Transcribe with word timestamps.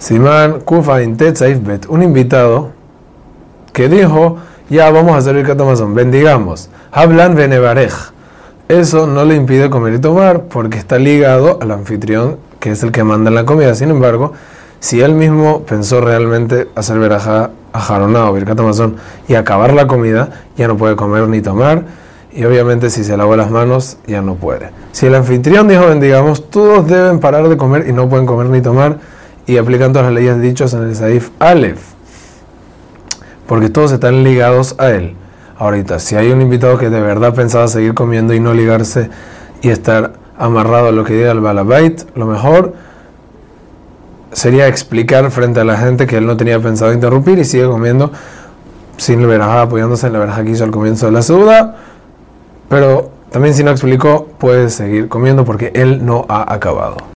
Simán 0.00 0.60
Kufa 0.60 1.02
Intetzaif 1.02 1.62
Bet, 1.62 1.84
un 1.90 2.02
invitado 2.02 2.70
que 3.74 3.86
dijo, 3.90 4.38
ya 4.70 4.90
vamos 4.90 5.26
a 5.26 5.30
el 5.30 5.46
catamazón, 5.46 5.94
bendigamos, 5.94 6.70
hablan 6.90 7.34
benevarej. 7.34 7.92
Eso 8.68 9.06
no 9.06 9.26
le 9.26 9.34
impide 9.34 9.68
comer 9.68 9.92
y 9.92 9.98
tomar 9.98 10.44
porque 10.44 10.78
está 10.78 10.98
ligado 10.98 11.58
al 11.60 11.70
anfitrión, 11.72 12.38
que 12.60 12.70
es 12.70 12.82
el 12.82 12.92
que 12.92 13.04
manda 13.04 13.30
la 13.30 13.44
comida. 13.44 13.74
Sin 13.74 13.90
embargo, 13.90 14.32
si 14.78 15.02
él 15.02 15.12
mismo 15.12 15.64
pensó 15.64 16.00
realmente 16.00 16.68
hacer 16.74 16.98
verajá 16.98 17.50
a 17.74 17.80
Jaroná 17.80 18.30
o 18.30 18.32
Birkat 18.32 18.58
y 19.28 19.34
acabar 19.34 19.74
la 19.74 19.86
comida, 19.86 20.30
ya 20.56 20.66
no 20.66 20.78
puede 20.78 20.96
comer 20.96 21.28
ni 21.28 21.42
tomar. 21.42 21.84
Y 22.32 22.44
obviamente 22.44 22.88
si 22.88 23.04
se 23.04 23.18
lavó 23.18 23.36
las 23.36 23.50
manos, 23.50 23.98
ya 24.06 24.22
no 24.22 24.36
puede. 24.36 24.70
Si 24.92 25.04
el 25.04 25.14
anfitrión 25.14 25.68
dijo 25.68 25.88
bendigamos, 25.88 26.48
todos 26.48 26.86
deben 26.86 27.20
parar 27.20 27.50
de 27.50 27.58
comer 27.58 27.86
y 27.86 27.92
no 27.92 28.08
pueden 28.08 28.24
comer 28.24 28.46
ni 28.46 28.62
tomar 28.62 29.19
y 29.46 29.56
aplican 29.56 29.92
todas 29.92 30.06
las 30.06 30.14
leyes 30.14 30.40
dichas 30.40 30.74
en 30.74 30.82
el 30.82 30.94
Saif 30.94 31.30
Aleph, 31.38 31.80
porque 33.46 33.68
todos 33.68 33.92
están 33.92 34.24
ligados 34.24 34.74
a 34.78 34.90
él. 34.90 35.14
Ahorita, 35.58 35.98
si 35.98 36.16
hay 36.16 36.30
un 36.30 36.40
invitado 36.40 36.78
que 36.78 36.88
de 36.88 37.00
verdad 37.00 37.34
pensaba 37.34 37.68
seguir 37.68 37.94
comiendo 37.94 38.32
y 38.32 38.40
no 38.40 38.54
ligarse 38.54 39.10
y 39.62 39.68
estar 39.68 40.14
amarrado 40.38 40.88
a 40.88 40.92
lo 40.92 41.04
que 41.04 41.14
diga 41.14 41.32
el 41.32 41.40
Balabait, 41.40 42.02
lo 42.16 42.26
mejor 42.26 42.74
sería 44.32 44.68
explicar 44.68 45.30
frente 45.30 45.60
a 45.60 45.64
la 45.64 45.76
gente 45.76 46.06
que 46.06 46.16
él 46.16 46.26
no 46.26 46.36
tenía 46.36 46.60
pensado 46.60 46.92
interrumpir 46.92 47.38
y 47.38 47.44
sigue 47.44 47.66
comiendo 47.66 48.12
sin 48.96 49.26
la 49.26 49.62
apoyándose 49.62 50.06
en 50.06 50.12
la 50.12 50.18
verja 50.18 50.44
que 50.44 50.50
hizo 50.50 50.64
al 50.64 50.70
comienzo 50.70 51.06
de 51.06 51.12
la 51.12 51.22
suda, 51.22 51.76
pero 52.68 53.10
también 53.30 53.54
si 53.54 53.64
no 53.64 53.70
explicó, 53.70 54.26
puede 54.38 54.68
seguir 54.70 55.08
comiendo 55.08 55.44
porque 55.44 55.72
él 55.74 56.04
no 56.04 56.26
ha 56.28 56.52
acabado. 56.52 56.96